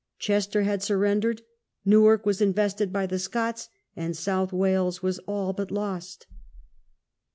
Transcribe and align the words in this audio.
Chester 0.17 0.63
had 0.63 0.81
surrendered, 0.81 1.43
Newark 1.85 2.25
was 2.25 2.41
invested 2.41 2.91
by 2.91 3.05
the 3.05 3.19
Scots, 3.19 3.69
and 3.95 4.17
South 4.17 4.51
Wales 4.51 5.03
was 5.03 5.19
all 5.27 5.53
but 5.53 5.69
lost. 5.69 6.25